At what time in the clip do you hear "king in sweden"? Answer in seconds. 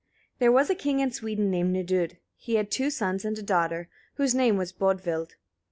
0.73-1.51